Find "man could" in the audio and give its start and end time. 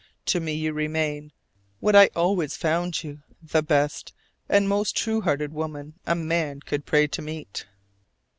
6.15-6.87